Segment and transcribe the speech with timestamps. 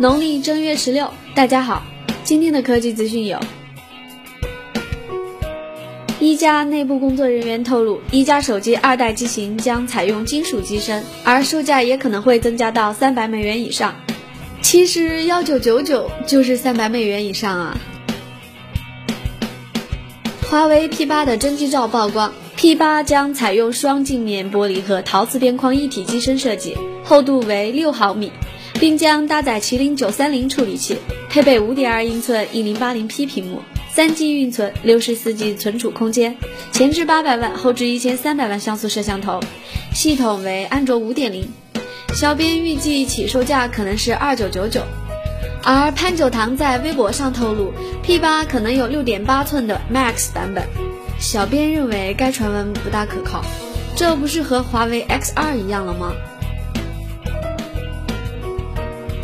[0.00, 1.82] 农历正月十六，大家好。
[2.22, 3.40] 今天的科技资讯有：
[6.20, 13.96] 一加内部工作人员透露，一加手机二代机型将采用金属机身，而售价也可能会增加到三百美元以上。
[14.62, 17.76] 其实幺九九九就是三百美元以上啊。
[20.48, 28.30] 华为 P 八的真机照曝光，P 八将采用双镜面玻璃和陶瓷边框一体机身设计，厚度为六毫米。
[28.78, 33.60] 并将搭载麒麟九三零处理器，配备五点二英寸一零八零 P 屏幕，
[33.92, 36.36] 三 G 运存，六十四 G 存储空间，
[36.70, 39.40] 前置八百万，后置一千三百万像素摄像头，
[39.92, 41.48] 系统为安卓五点零。
[42.14, 44.80] 小编预计起售价可能是二九九九，
[45.64, 47.72] 而潘九堂在微博上透露
[48.02, 50.64] ，P 八可能有六点八寸的 Max 版本。
[51.18, 53.44] 小编认为该传闻不大可靠，
[53.96, 56.12] 这不是和华为 X 二一样了吗？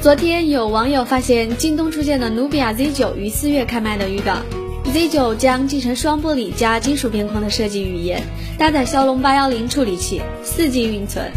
[0.05, 4.35] 昨天有网友发现京东出现的努比亚 Z9 于四月开卖的预告
[4.93, 8.23] ，Z9 将继承双玻璃加金属边框的设计语言，
[8.59, 11.33] 搭载骁龙八幺零处理器，四 G 运存，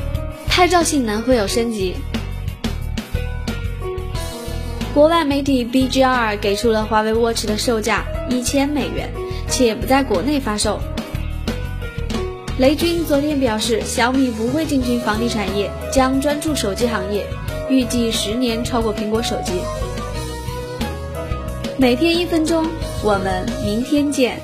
[0.49, 1.95] 拍照性能会有升级。
[4.93, 9.09] 国外媒体 BGR 给出了华为 Watch 的售价一千美元，
[9.47, 10.81] 且不在国内发售。
[12.59, 17.25] 雷军昨天表示，小米不会进军房地产业，将专注手机行业，
[17.69, 19.53] 预计十年超过苹果手机。
[21.77, 22.65] 每天一分钟，
[23.03, 24.41] 我们明天见。